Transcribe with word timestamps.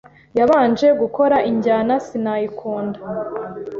yabanje 0.39 0.87
gukora 1.01 1.35
injyana 1.49 1.93
sinayikunda 2.07 2.99